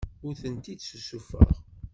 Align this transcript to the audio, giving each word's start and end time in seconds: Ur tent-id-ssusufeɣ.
Ur 0.25 0.33
tent-id-ssusufeɣ. 0.41 1.49